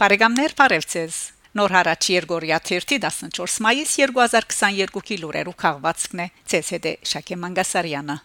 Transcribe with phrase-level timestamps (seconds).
[0.00, 1.16] Բարեկամներ, բարևձեզ։
[1.60, 8.16] Նոր հարաճ Երգորիա 14 մայիս 2022-ի լուրերու քաղվածքն է ՑՍԴ Շակե Մանգասարյանը։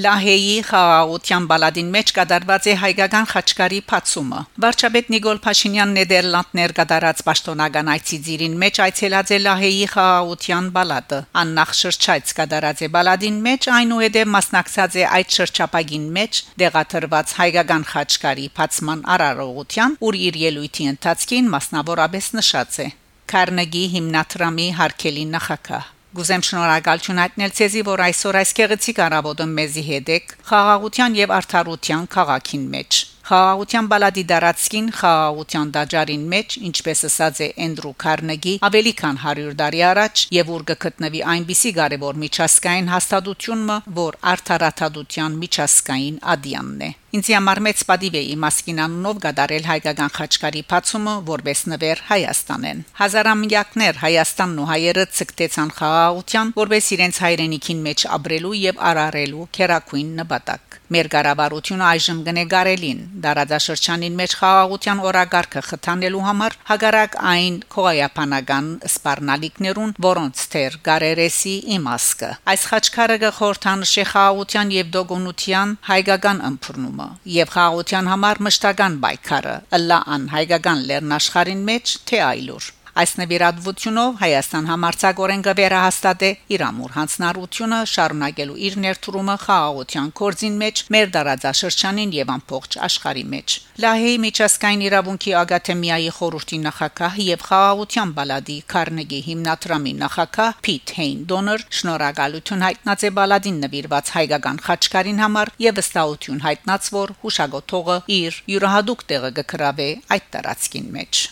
[0.00, 7.90] Լահեյի խաղաղության բալադին մեջ կդարված է հայկական խաչկարի փացումը։ Վարչապետ Նիկոլ Փաշինյան Նեդերլանդներ կդարած պաշտոնական
[7.94, 14.98] այցիձիրին մեջ այցելած է Լահեյի խաղաղության բալադը։ Աննախ շրջայց կդարած է բալադին մեջ այնուհետև մասնակցած
[15.02, 22.82] է այդ շրջապագին մեջ դեղաթրված հայկական խաչկարի փացման արարողության, ուր իր ելույթի ընթացքին մասնավորապես նշած
[22.88, 22.90] է.
[23.30, 30.08] Կարնեգի հիմնադրամի հարկելի նախակահ Գուզեմ շնորհակալություն հայտնել ցեզի, որ այսօր այս քեղեցիկ առավոտը մեզի հետ
[30.16, 32.98] եք խաղաղության եւ արդարության քաղաքին մեջ։
[33.30, 39.82] Խաղաղության բալադի դարածքին խաղաղության դաջարին մեջ, ինչպես ասած է Էնդրու Քարնեգի, ավելի քան 100 տարի
[39.90, 47.58] առաջ եւ ուր գտնվի այնպիսի կարևոր միջազգային հաստատությունը, որ արդարադատության միջազգային ադյանն է։ Ինձ համար
[47.66, 54.68] մեծ պատիվ է իմ ասկինանունով գդարել հայկական խաչկարի փացումը որպես նվեր Հայաստանեն։ Հազարամյակներ Հայաստանն ու
[54.70, 62.22] հայերը ցկտեցան խաղաղության, որպես իրենց հայրենիքին մեջ ապրելու եւ արարելու քերակույն նպատակ։ Մեր ղարավարությունը այժմ
[62.26, 72.30] գնեգարելին դարաձաշրջանին մեջ խաղաղության օրագարկը խթանելու համար հագարակ այն քողայապանական սպառնալիքներուն, որոնց թեր գարերեսի իմասկը։
[72.54, 79.98] Այս խաչքարը գխորթանշի խաղաղության եւ դոգոնության հայկական ըմբռնում կազմը եւ խաղաղության համար մշտական պայքարը ըլլա
[80.14, 82.66] ան հայկական լեռնաշխարին մեջ թե այլուր
[83.00, 91.12] Այս նվիրատվությունով Հայաստան համարցակորեն կվերահաստատե իր ամուր հանցնառությունը շարունակելու իր ներդրումը խաղաղության կորձին մեջ մեր
[91.14, 99.20] դարաձաշրջանին եւ ամբողջ աշխարհի մեջ։ Լահեի միջազգային իրավունքի ագաթեմիայի խորհրդի նախակահ եւ խաղաղության բալադի Քարնեգի
[99.30, 106.42] հիմնադրամի նախակահ Փիթ Հեյն Դոնոր շնորհակալություն հայտնած է բալադին նվիրված հայկական խաչքարին համար եւ վստահություն
[106.50, 109.88] հայտնած որ հուշագոթողը իր յուրահատուկ տեղը կգրավե
[110.18, 111.24] այդ տարածքին մեջ։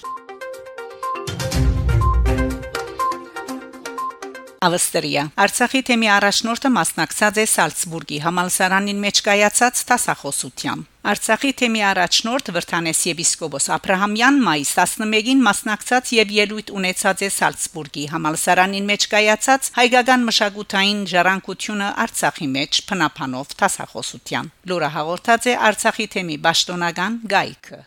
[4.58, 10.80] Ավստրիա Արցախի թեմի առաջնորդը մասնակցած է Սալցբուրգի համալսարանին մեջ կայացած տասախոսության
[11.12, 17.30] Արցախի թեմի առաջնորդ Վրթանես եպիսկոպոս Աբ รา համյան մայիս 11-ին մասնակցած եւ ելույթ ունեցած է
[17.38, 26.10] Սալցբուրգի համալսարանին մեջ կայացած հայկական մշակութային ժառանգությունը Արցախի մեջ փնապանով տասախոսության լուրը հաղորդած է Արցախի
[26.18, 27.80] թեմի պաշտոնական գայքը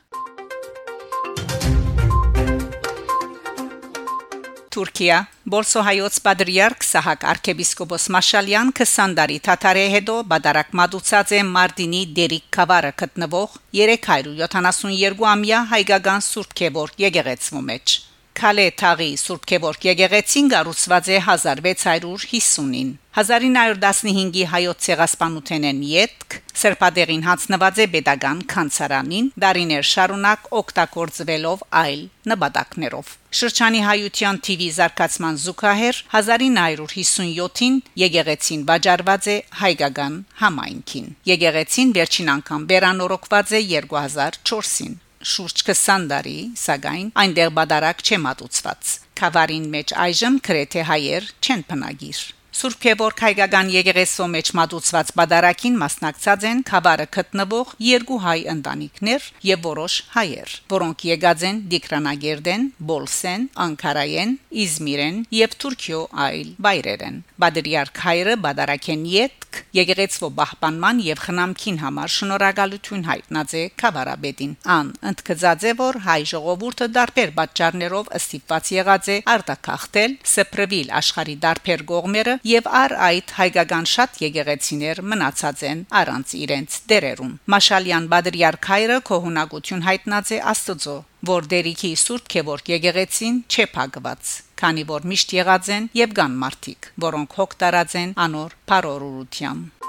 [4.72, 5.16] Թուրքիա
[5.52, 13.58] Բոլսոհայոց Պատրիարք Սահակ arczepiskopos Մաշալյան քսանդարի թաթարի հետո բադարակ մատուցած է Մարտինի Դերիկ Խավարը գտնվող
[13.80, 17.98] 372-ամյա հայկական Սուրբ Քևոր եկեղեցու մեջ
[18.38, 27.88] Քալե Թաղի Սուրբ Գևորգ եկեղեցին կառուցված է 1650-ին 1915-ի հայոց ցեղասպանութենեն յետք Սերպադերին հանձնված է
[27.96, 33.12] pedagogan կանցարանին դարիներ շարունակ օգտագործվելով այլ նպատակներով
[33.42, 43.56] Շրջանի հայության TV զարգացման զուգահեռ 1957-ին եկեղեցին վաճառված է հայկական համայնքին Եկեղեցին վերջին անգամ վերանորոգված
[43.60, 51.28] է 2004-ին շուրջ 20 տարի, սակայն այնտեղ բադարակ չեմ ատուցված։ Խավարին մեջ այժմ գրեթե հայեր
[51.46, 52.22] չեն բնագիր։
[52.52, 59.64] Սուրբ Գևորգ հայկական եկեղեցու մեջ մատուցված պատարակին մասնակցած են Խավարը գտնվող երկու հայ ընտանիքներ եւ
[59.70, 64.36] որոշ հայեր, որոնք եկած են Դիկրանագերդեն, Բոլսեն, Անկարայեն,
[64.68, 69.42] Իզմիրեն եւ Թուրքիո այլ վայրերեն։ Բադրիարք հայրը պատարակեն յետք
[69.76, 76.88] եկեղեցու պահպանման եւ խնամքին համար շնորհակալություն հայտնած է Խավարաբեդին։ Ան ընդգծած է, որ հայ ժողովուրդը
[76.98, 84.16] դարբեր պատճառներով ստիպված եղած է արտակախտել, սփռվել աշխարի դարբեր կողմերը եւ առ այդ հայկական շատ
[84.26, 90.96] եկեղեցիներ մնացած են առանց իրենց դերերուն Մաշալյան Բադրիարք հայրը կողունակություն հայտնած է Աստծո
[91.32, 96.90] որ դերիքի Սուրբ Գևորգ եկեղեցին չէ փակված քանի որ միշտ եղած են եւ կան մարդիկ
[97.06, 99.82] որոնք հոգ տարած են անոր բարորությամբ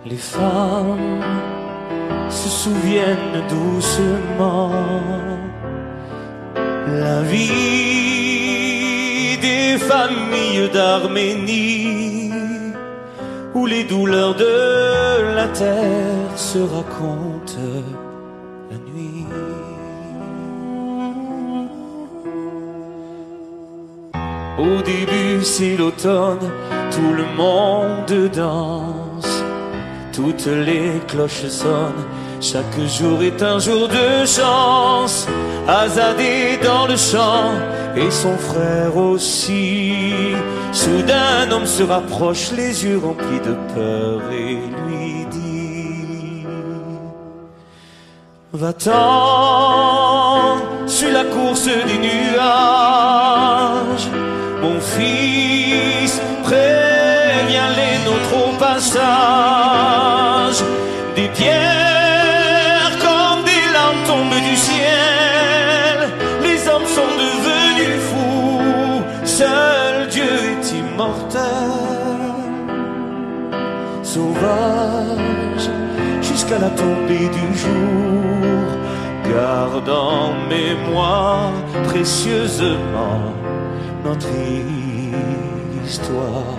[0.06, 1.24] Les femmes
[2.30, 4.72] se souviennent doucement.
[6.88, 8.18] La vie
[9.42, 12.32] des familles d'Arménie
[13.54, 17.35] où les douleurs de la terre se racontent
[24.58, 26.50] Au début, c'est l'automne,
[26.92, 29.44] tout le monde danse,
[30.14, 32.06] toutes les cloches sonnent,
[32.40, 35.28] chaque jour est un jour de chance.
[35.68, 37.52] Azadé dans le champ
[37.98, 39.94] et son frère aussi.
[40.72, 46.46] Soudain, un homme se rapproche, les yeux remplis de peur et lui dit
[48.54, 48.96] Va-t'en
[50.88, 52.95] sur la course des nuages,
[54.98, 56.14] fils,
[56.44, 60.60] préviens les nôtres au passage.
[61.16, 65.98] Des pierres comme des larmes tombent du ciel,
[66.44, 71.72] les hommes sont devenus fous, seul Dieu est immortel.
[74.04, 75.68] Sauvage
[76.22, 78.64] jusqu'à la tombée du jour,
[79.30, 81.52] garde en mémoire
[81.90, 83.22] précieusement
[84.06, 84.30] notre
[85.84, 86.56] histoire.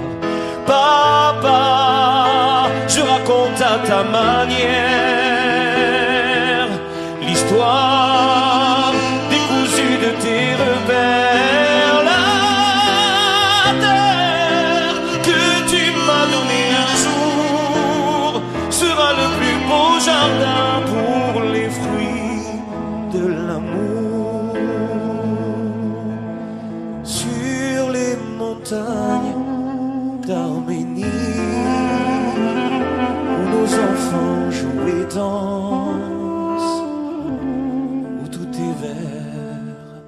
[0.67, 4.67] Papa, je raconte à ta manière
[7.23, 8.46] l'histoire
[30.27, 31.05] d'Arménie
[33.39, 36.83] où nos enfants jouent et dansent,
[38.23, 40.03] où tout est vert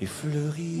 [0.00, 0.76] et fleuri.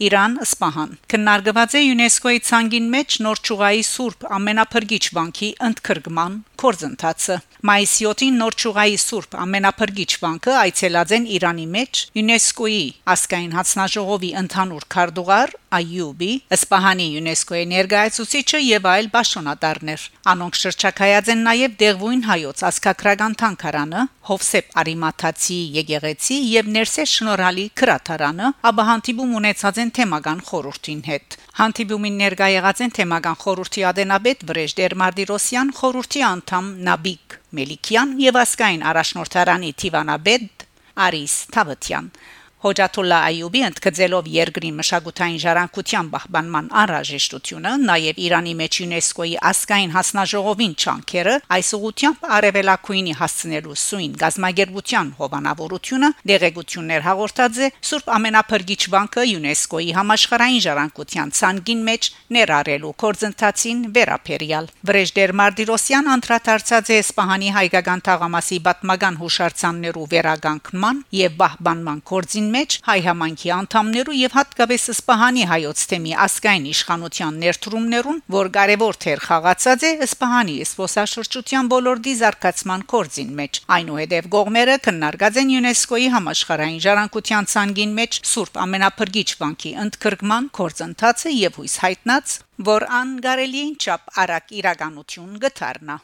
[0.00, 7.36] Իրան Սպահան քննարկված է ՅՈՒՆԵՍԿՕ-ի ցանգին մեջ նոր ճուղայի Սուրբ ամենափրկիչ վանքի ընդքրկման կորձընթացը
[7.70, 14.86] մայիսի 7-ին նոր ճուղայի Սուրբ ամենափրկիչ վանքը այցելած են Իրանի մեջ ՅՈՒՆԵՍԿՕ-ի ասկային հանձնաժողովի ընդհանուր
[14.94, 23.36] քարտուղար Այյուբի Սպահանի ՅՈՒՆԵՍԿՕ-ի ներկայացուցիչը եւ այլ պաշտոնատարներ անոնք շրջակայած են նաեւ Դեղվույն հայոց ասկակրական
[23.44, 31.38] թանգարանը Հովսեփ Արիմաթացի եկեղեցի եւ Ներսես շնորհալի քրաթարանը ապա հանդիպում ունեցած են թեմական խորհրդին հետ
[31.60, 38.80] Հանդիպումին ներկա եղած են թեմական խորհրդի ադենաբեդ Վրեժ Դերմարդիրոսյան, խորհրդի անդամ Նաբիկ Մելիքյան եւ ասկային
[38.90, 40.64] առաջնորդարանի Տիվանաբեդ
[41.06, 42.08] Արիս Թավթյան
[42.60, 51.34] Հոջաթուլլա Այյուբի ընդգծելով երկրի մշակութային ժառանգության պահպանման անհրաժեշտությունը, նաև Իրանի մեջ ՅՈՒՆԵՍԿՕ-ի ասկային հանձնաժողովին չանքերը
[51.56, 60.64] այս ուղությամբ արևելակույնի հասցնելու սույն գազագերբության հովանավորությունը դեղեցություններ հաղորդած է Սուրբ Ամենափրկիչ բանկը ՅՈՒՆԵՍԿՕ-ի համաշխարհային
[60.68, 62.02] ժառանգության ցանկին մեջ
[62.36, 72.04] ներառելու կորձընթացին վերապերյալ Վրեժդեր Մարտիրոսյան անդրադարձած է Սպահանի հայկական թաղամասի պատմական հուշարձաններու վերագանքման եւ պահպանման
[72.10, 78.98] կորձին մեջ հայ համանքի անդամներու եւ հատկապես Սպահանի հայոց թեմի ասկային իշխանության ներդրումներուն, որ կարևոր
[79.04, 86.84] թեր խաղացած է Սպահանի սփոսաշրջության ոլորտի զարգացման կորձին մեջ։ Այնուհետև գողմերը քննարկած են ՅՈՒՆԵՍԿՕ-ի համաշխարհային
[86.86, 92.38] ժառանգության ցանգին մեջ Սուրբ ամենափրկիչ վանքի ընդգրկման կորձընթացը եւ հույս հայտնած,
[92.70, 96.00] որ ան կարելի չափ արագ իրականություն գթարնա։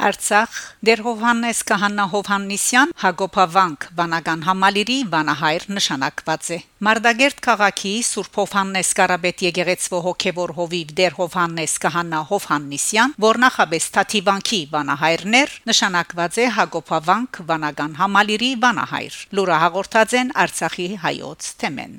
[0.00, 0.52] Արցախ
[0.88, 9.44] Դեր Հովհաննես Կահանա Հովհաննիսյան Հակոբավանք վանական համալիրի վանահայր նշանակված է Մարտագերտ քաղաքի Սուրբ Հովհաննես Կարաբետ
[9.46, 17.98] եկեղեցվո հոգևոր հովիվ Դեր Հովհաննես Կահանա Հովհաննիսյան որ նախաբես Թաթիվանքի վանահայրներ նշանակված է Հակոբավանք վանական
[18.00, 21.98] համալիրի վանահայր լուրը հաղորդած են Արցախի հայոց թեմեն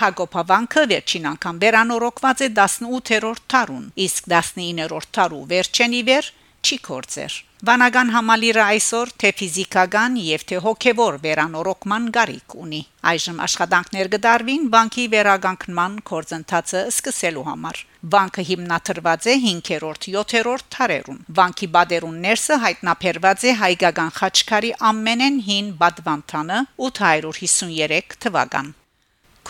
[0.00, 6.28] Հակոբավանքը վերջին անգամ վերանորոգված է 18-րդ տարուն, իսկ 19-րդ տարու վերջենի վեր
[6.60, 7.36] չի կործեր։
[7.68, 15.04] Վանական համալիրը այսօր թե ֆիզիկական եւ թե հոգեվոր վերանորոգման գարիք ունի։ Այժմ աշխատանքներ կդարվին բանկի
[15.14, 17.82] վերականգնման կորձընթացը սկսելու համար։
[18.14, 25.70] Բանկը հիմնադրված է 5-րդ, 7-րդ թարերում։ Բանկի բادرուն ներսը հայտնաբերված է հայկական խաչքարի ամենեն հին
[25.84, 28.74] բադվանտանը 853 թվական։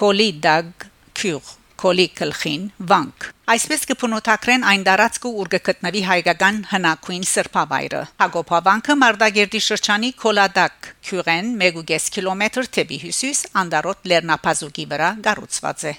[0.01, 0.91] Կոլիդագ
[1.21, 9.61] քյուղ Կոլի քլխին վանք Այսպես կփնոթակրեն այն դարածքը ուր գտնվի հայկական հնակույն սրբավայրը Հակոբավանքը Մարտագերդի
[9.67, 15.95] շրջանի Կոլադակ քյուղեն 1.5 կիլոմետր թեպի հյուսիս Անդարոտ Լեռնապազուկի վրա գառուցված է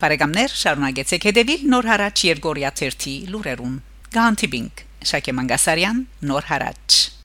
[0.00, 3.76] Բարեկամներ շարունակեցեք հետևել Նոր հարաճ Երգորիա 1-ի լուրերուն
[4.16, 7.15] Գանտիբինգ Շակե Մանգասարյան Նոր հարաճ